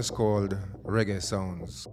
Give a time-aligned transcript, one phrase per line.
[0.00, 1.86] Is called Reggae Sounds.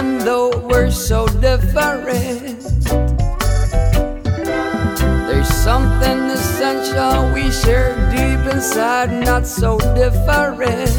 [0.00, 2.62] Even though we're so different,
[5.28, 10.90] there's something essential we share deep inside, not so different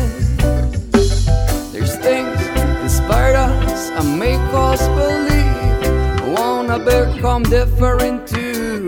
[1.71, 2.39] There's things
[2.83, 6.37] inspire us and make us believe.
[6.37, 8.85] Wanna become different too.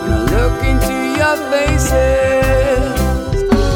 [0.00, 2.92] When I look into your faces,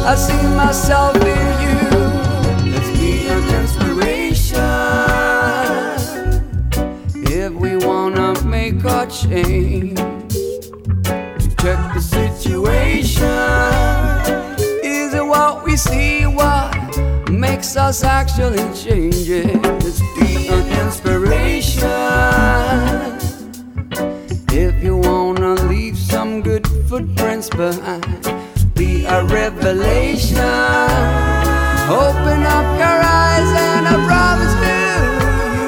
[0.06, 1.85] I see myself in you.
[3.48, 4.62] Inspiration.
[7.14, 9.98] If we wanna make a change,
[11.60, 13.26] check the situation
[14.84, 16.76] Is it what we see, what
[17.30, 19.62] makes us actually change it.
[20.18, 21.88] Be an inspiration.
[24.52, 28.22] If you wanna leave some good footprints behind,
[28.74, 30.36] be a revelation.
[31.88, 34.82] Open up your eyes and I promise you,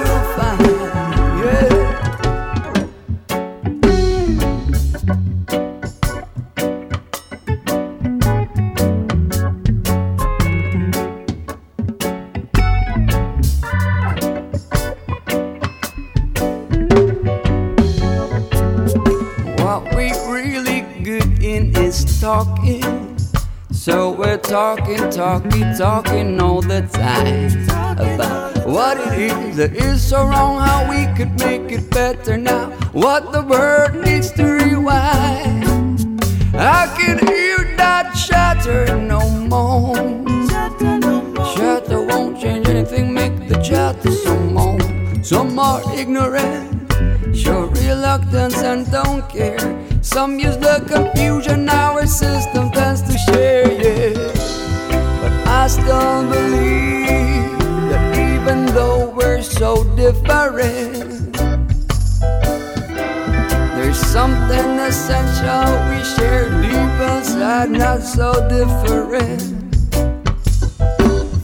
[0.03, 0.67] you'll find.
[19.69, 22.78] So we're really good in is talking,
[24.49, 27.53] talking, talking talking all the time
[27.99, 32.71] about what it is that is so wrong, how we could make it better now,
[32.93, 35.67] what the world needs to rewind.
[36.55, 39.97] I can hear that chatter no more.
[41.55, 44.81] Chatter won't change anything, make the chatter some more,
[45.23, 46.79] some are ignorant.
[47.37, 49.87] Show reluctance and don't care.
[50.01, 54.38] Some use the confusion our system tends to share, yeah.
[55.51, 57.59] I still believe
[57.89, 61.33] that even though we're so different,
[63.75, 69.41] there's something essential we share deep inside, not so different.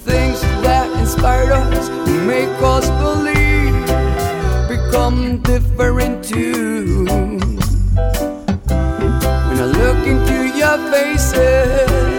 [0.05, 1.89] Things that inspire us,
[2.27, 3.75] make us believe
[4.69, 7.07] become different too.
[9.47, 12.13] When I look into your faces,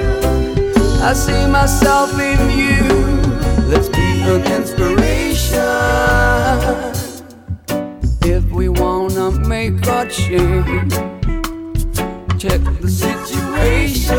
[1.06, 2.82] I see myself in you.
[3.70, 5.62] Let's be an inspiration.
[8.24, 10.94] If we wanna make a change,
[12.42, 14.18] check the situation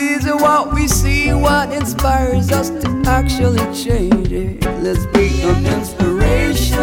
[0.00, 4.64] Is it what we see, what inspires us to actually change it.
[4.80, 6.78] Let's be an inspiration.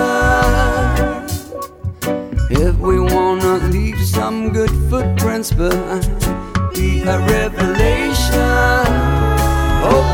[2.51, 6.03] If we wanna leave some good footprints behind,
[6.73, 8.12] be a revelation.
[9.83, 10.12] Open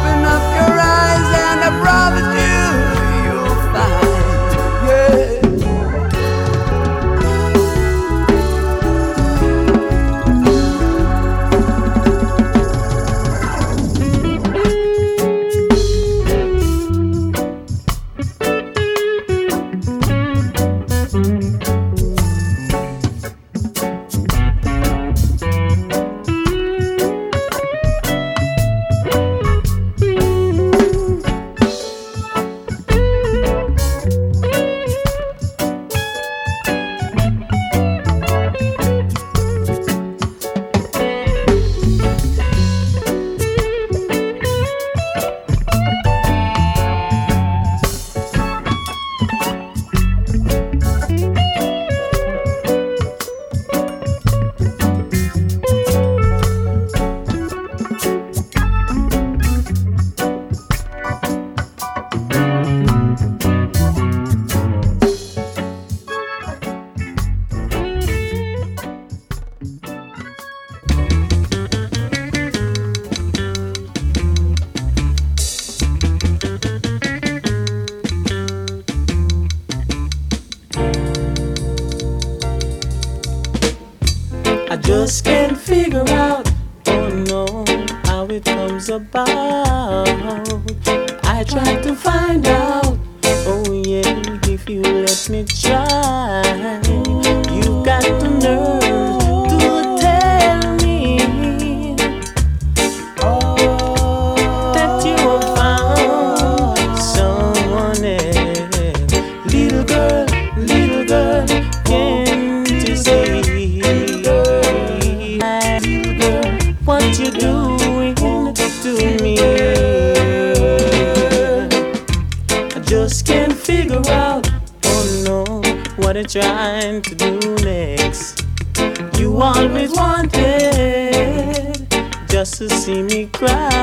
[85.90, 86.29] figure out.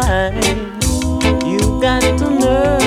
[0.01, 0.35] time.
[1.47, 2.86] You got to learn.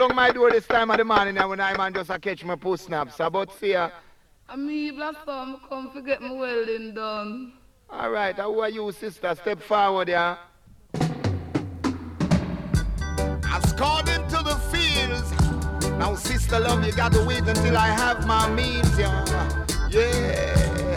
[0.00, 2.42] Down my door this time of the morning and when I man just a catch
[2.42, 3.20] my post snaps.
[3.20, 3.90] About see ya.
[4.48, 7.52] I mean, blast some come to get my welding done.
[7.90, 9.34] All right, how are you, sister?
[9.34, 10.36] Step forward, yeah.
[13.44, 15.30] I've scored into the fields.
[15.98, 19.66] Now, sister love, you got to wait until I have my means, yeah.
[19.90, 20.96] Yeah.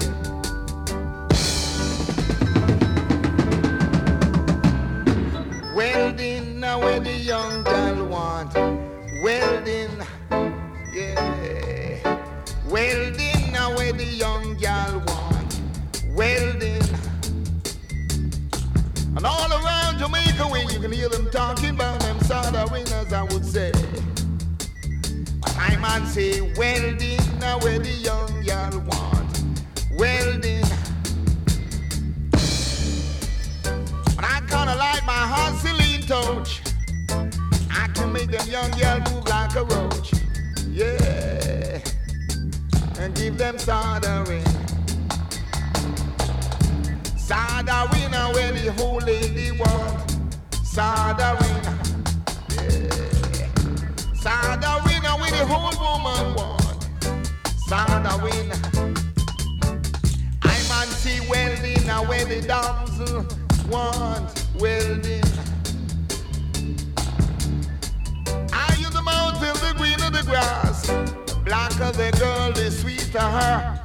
[5.76, 8.73] Welding, now where the young girl want.
[9.24, 9.90] Welding,
[10.92, 12.20] yeah.
[12.68, 15.62] Welding, now where the young gal want.
[16.10, 16.84] Welding.
[19.16, 23.24] And all around Jamaica, when you can hear them talking about them soda winners, I
[23.32, 23.72] would say.
[25.56, 29.42] My man say, welding, now where the young gal want.
[29.98, 30.66] Welding.
[34.18, 36.63] But I kinda like my Vaseline touch.
[38.26, 40.14] Make them young girl move like a roach.
[40.70, 41.82] Yeah.
[42.98, 44.46] And give them soldering.
[47.18, 50.10] Soldering where the old lady want.
[50.64, 51.66] Soldering.
[52.56, 52.96] Yeah.
[54.16, 56.88] Soldering where the whole woman want.
[57.68, 58.52] Soldering.
[60.44, 63.26] I man see welding where the damsel
[63.70, 65.33] want welding.
[70.14, 70.88] The of grass.
[71.44, 73.80] Blacker the girl, the sweeter her.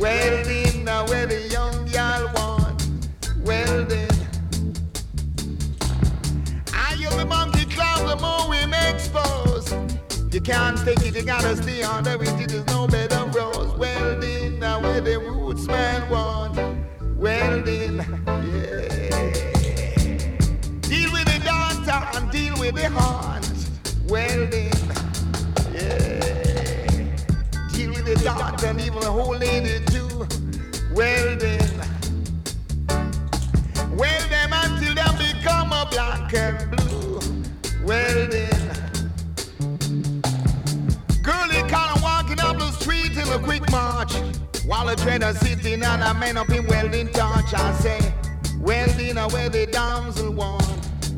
[0.00, 2.88] Welding, now where the young girl want.
[3.44, 4.08] Welding.
[6.72, 9.72] I use the monkey clown, the more we expose.
[10.32, 13.76] You can't take it, you gotta stay on the it, there's no better rose.
[13.76, 16.56] Welding, now where the roots man want.
[17.16, 19.00] Welding, yeah.
[20.80, 23.42] Deal with the dancer and deal with the horn.
[24.08, 24.79] Welding,
[28.22, 30.26] With and even the whole lady too.
[30.94, 31.58] Welding.
[33.96, 37.18] Weld them until they become a black and blue.
[37.82, 38.50] Welding.
[41.22, 44.12] Girlie kinda walking up the street in a quick march.
[44.66, 48.14] While a trader sitting and a man up in welding torch, I say,
[48.58, 50.62] welding where the damsel want.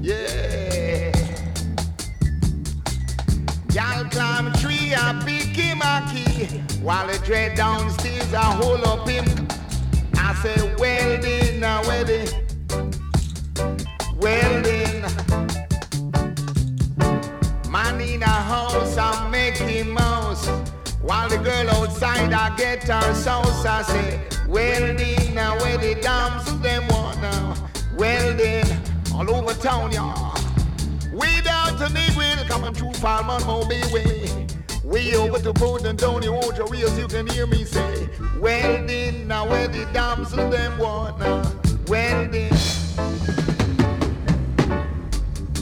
[0.00, 1.21] Yeah.
[3.72, 6.44] Y'all climb a tree, I pick him a key.
[6.82, 9.24] While the dread downstairs, I hold up him.
[10.14, 11.80] I say, welding the
[14.20, 15.02] welding.
[17.70, 20.46] Man in a house, I'm making mouse.
[21.00, 23.64] While the girl outside, I get her sauce.
[23.64, 27.54] I say, welding, where the damsel them want now.
[27.96, 28.66] Welding,
[29.14, 30.41] all over town, y'all.
[31.22, 34.46] Way down to Negril, coming through Falmouth, Montego Bay.
[34.82, 38.08] Way over to Port Antonio Ocho Rios, you can hear me say,
[38.40, 41.42] welding, now where the damsel them want now.
[41.86, 42.52] Welding.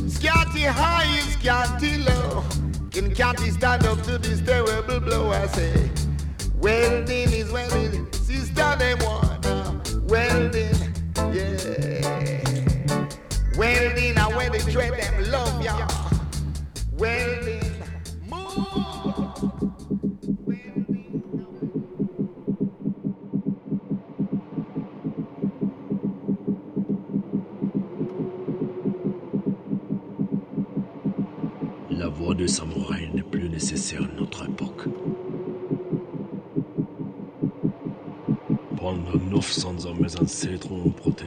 [0.08, 2.42] Scotty high and Scotty low.
[2.90, 5.30] Can Catty stand up to this terrible blow?
[5.30, 5.90] I say,
[6.56, 9.80] welding is welding, sister they want now.
[10.08, 10.59] Welding,
[31.90, 34.88] La voix de samouraï n'est plus nécessaire à notre époque.
[38.76, 41.19] Pendant 900 ans, mes ancêtres ont protégé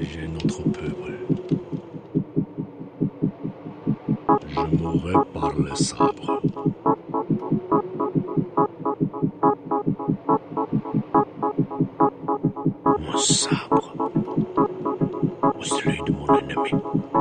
[5.43, 6.41] par le sabre.
[12.86, 13.93] Mon sabre.
[15.60, 17.12] Ou celui de mon ennemi.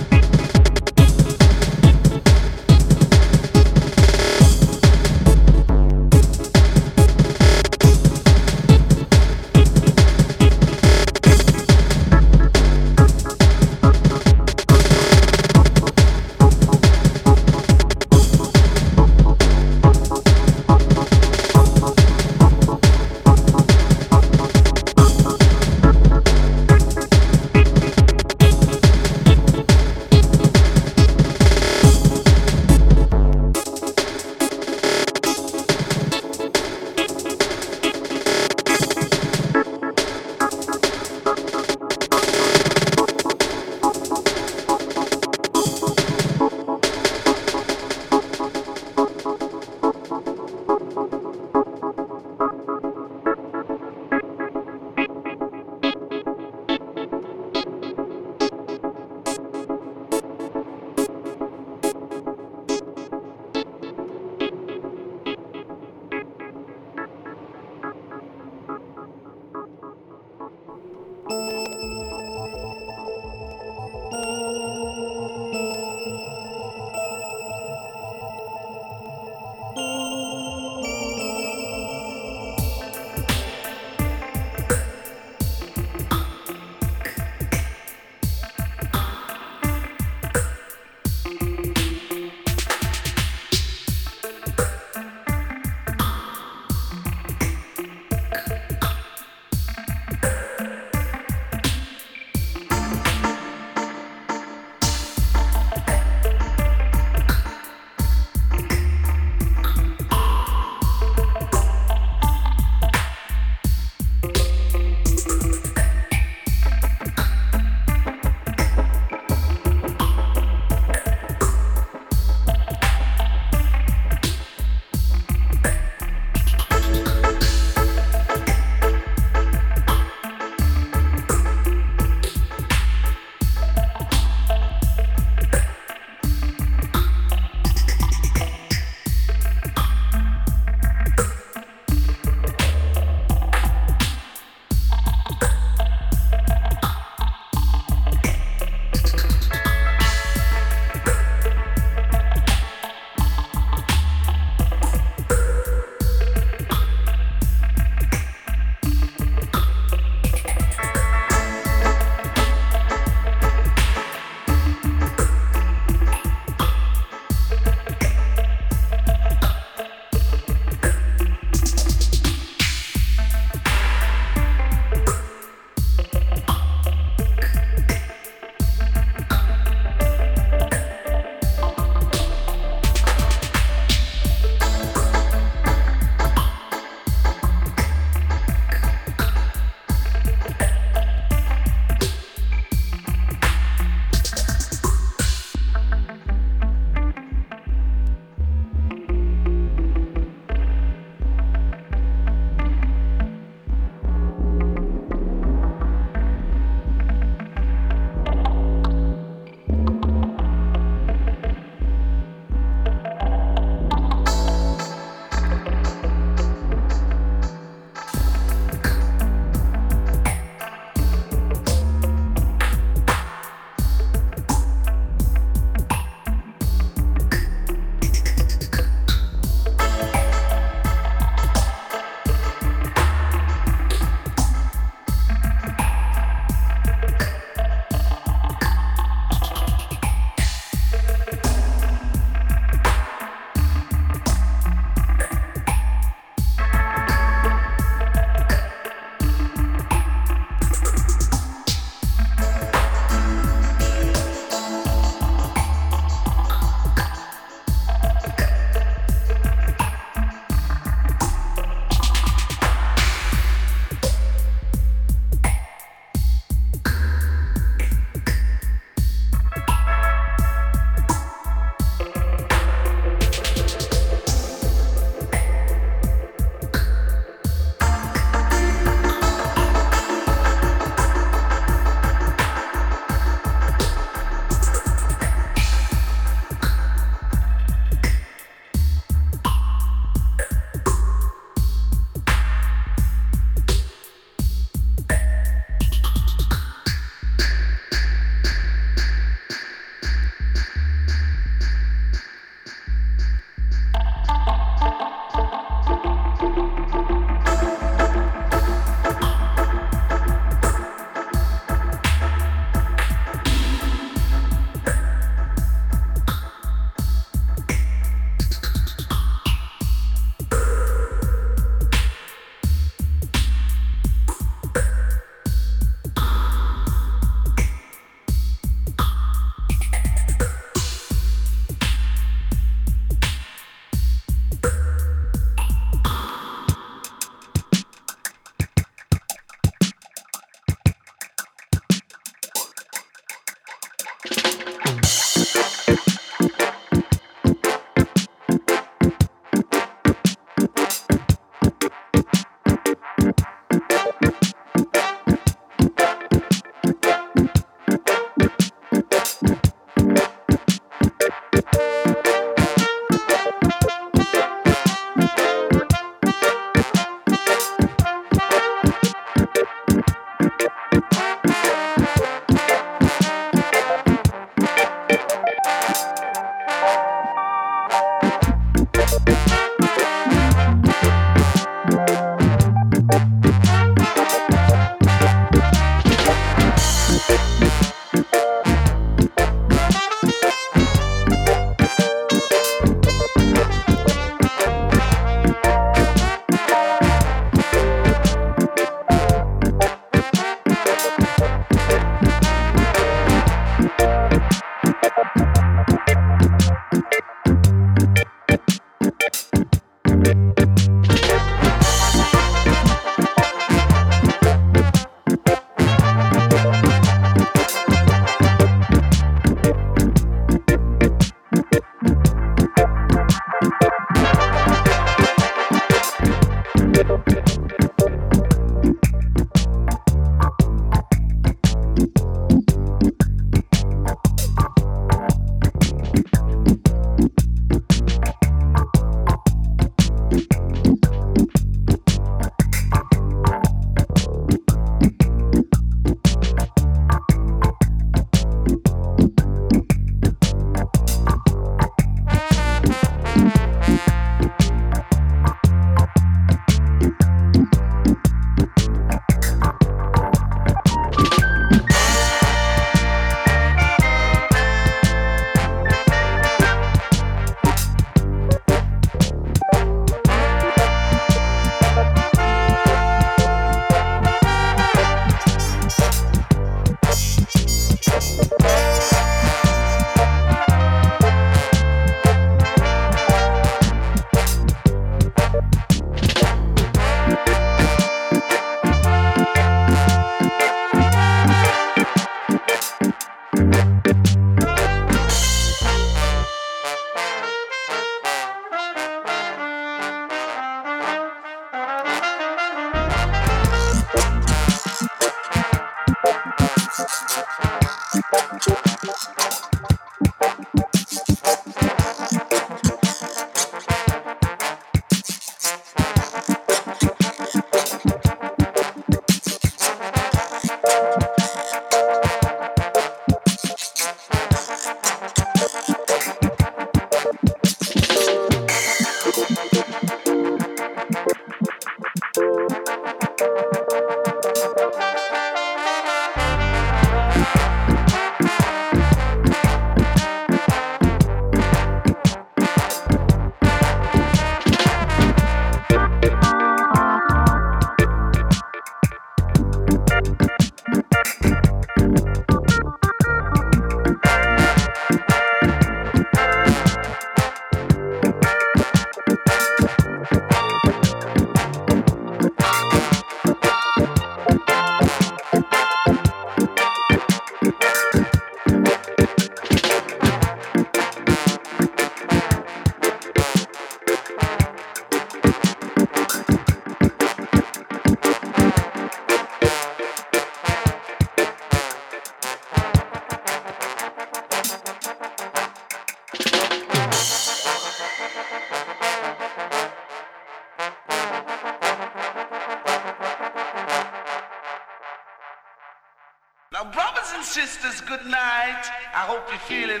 [599.66, 600.00] feeling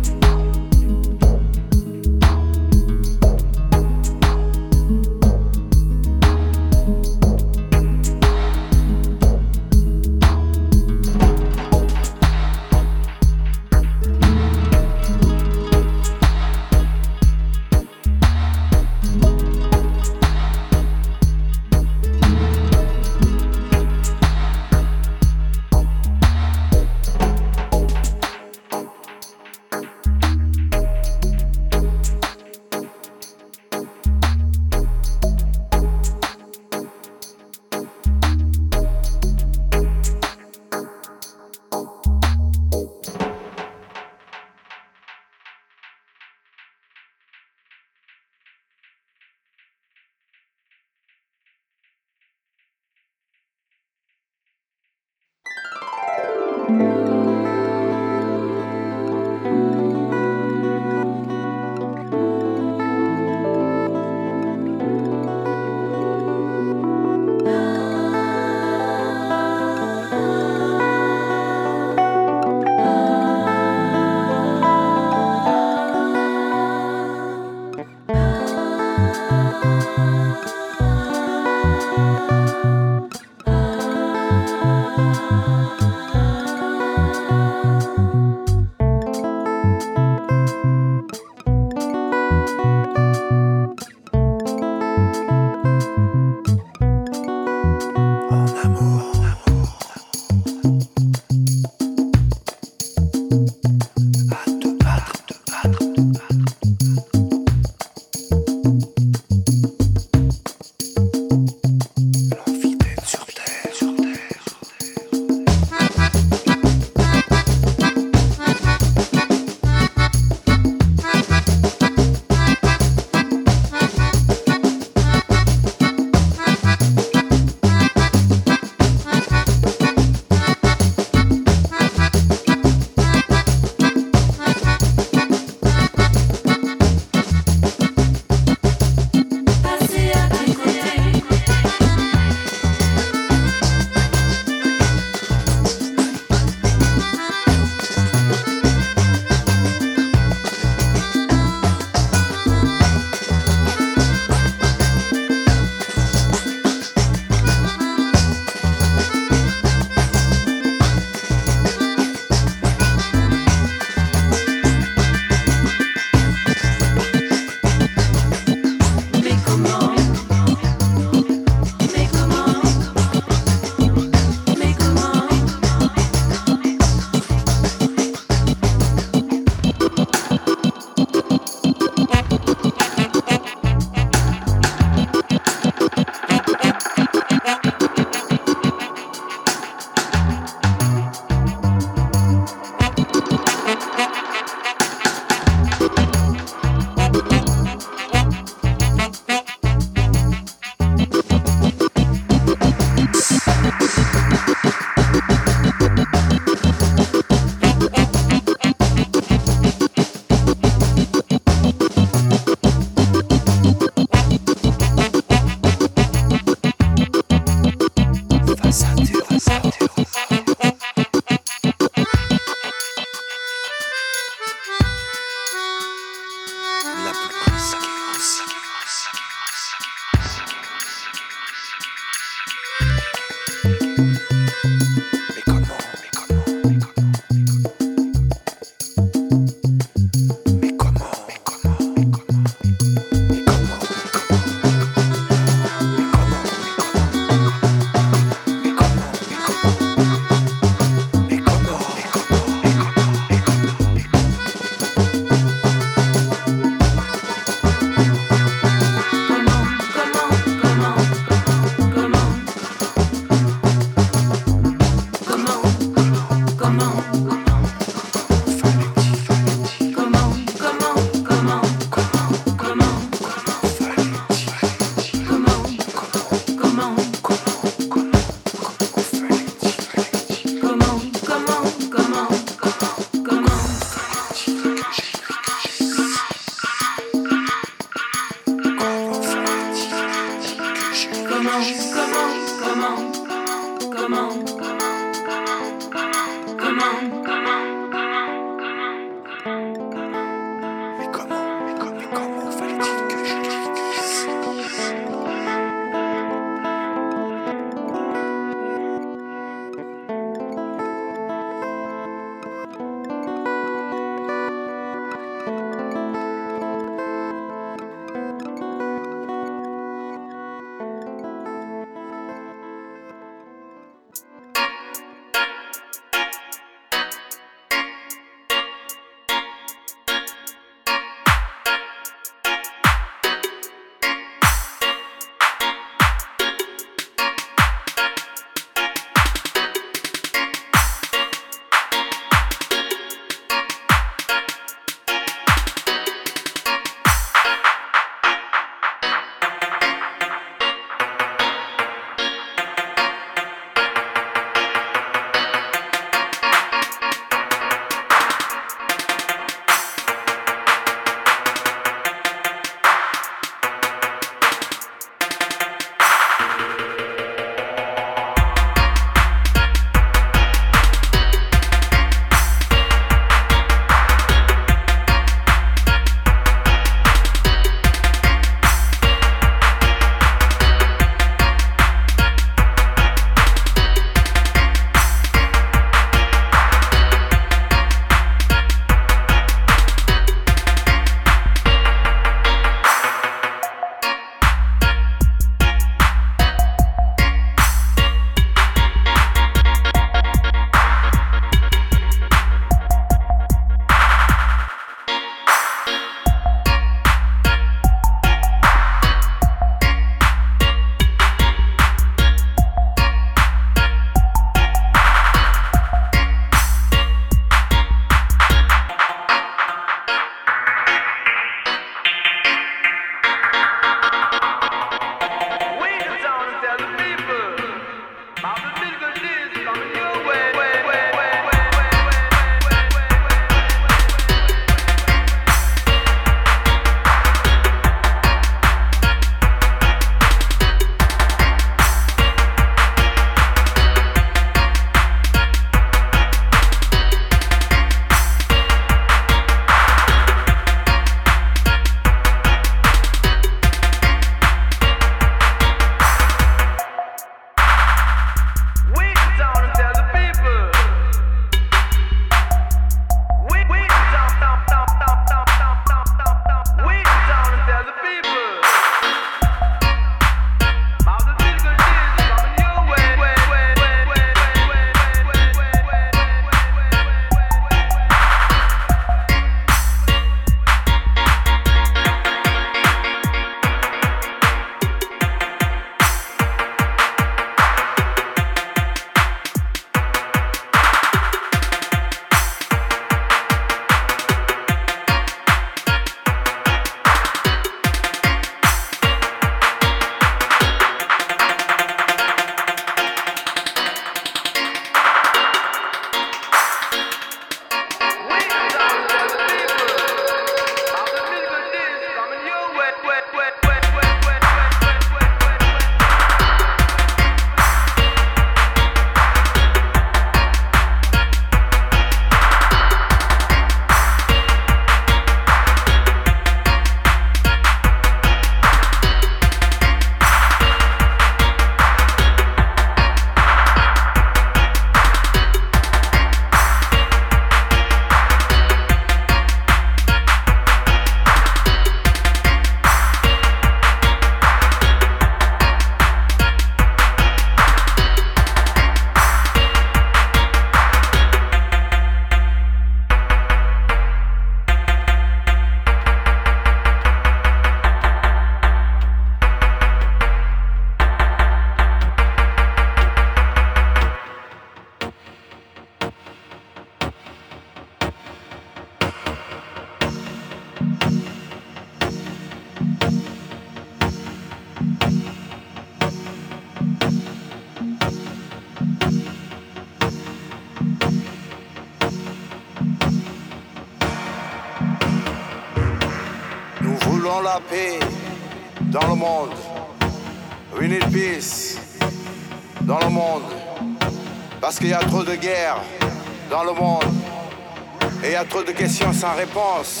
[599.24, 600.00] sans réponse.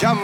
[0.00, 0.18] Jam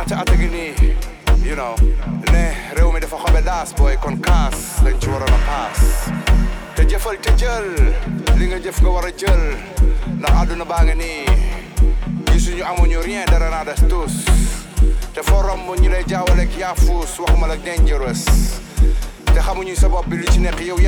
[0.00, 0.74] رجعت أتغني
[1.44, 1.82] you know.
[2.32, 6.10] ليه ريومي دفع خبي داس بوي كون كاس لنش ورا باس
[6.76, 7.92] تجفل تجل
[8.40, 9.42] li nga jëf nga war a jël.
[10.18, 11.26] Ndax àdduna baa nga nii
[12.32, 14.14] gisuñu amuñu rien dara naa des tous
[15.14, 18.22] te foo romb ñu lay jaawale ak yaafuus waxuma la dangerous.
[19.34, 20.78] Te xamuñu sa bopp bi lu ci nekk yow